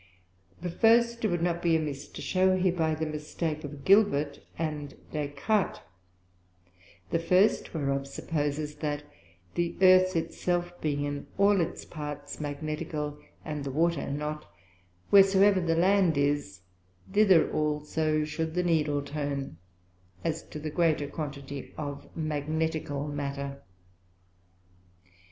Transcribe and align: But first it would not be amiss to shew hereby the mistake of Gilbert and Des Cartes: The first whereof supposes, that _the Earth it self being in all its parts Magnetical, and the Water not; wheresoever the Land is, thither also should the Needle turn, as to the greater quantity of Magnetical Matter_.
But 0.59 0.81
first 0.81 1.23
it 1.23 1.27
would 1.27 1.43
not 1.43 1.61
be 1.61 1.75
amiss 1.75 2.07
to 2.07 2.23
shew 2.23 2.53
hereby 2.55 2.95
the 2.95 3.05
mistake 3.05 3.63
of 3.63 3.85
Gilbert 3.85 4.39
and 4.57 4.95
Des 5.11 5.27
Cartes: 5.27 5.79
The 7.11 7.19
first 7.19 7.75
whereof 7.75 8.07
supposes, 8.07 8.77
that 8.77 9.03
_the 9.55 9.79
Earth 9.79 10.15
it 10.15 10.33
self 10.33 10.73
being 10.81 11.03
in 11.03 11.27
all 11.37 11.61
its 11.61 11.85
parts 11.85 12.39
Magnetical, 12.39 13.19
and 13.45 13.63
the 13.63 13.69
Water 13.69 14.09
not; 14.09 14.51
wheresoever 15.11 15.61
the 15.61 15.75
Land 15.75 16.17
is, 16.17 16.61
thither 17.13 17.51
also 17.51 18.23
should 18.23 18.55
the 18.55 18.63
Needle 18.63 19.03
turn, 19.03 19.57
as 20.23 20.41
to 20.47 20.57
the 20.57 20.71
greater 20.71 21.07
quantity 21.07 21.75
of 21.77 22.09
Magnetical 22.17 23.07
Matter_. 23.07 23.59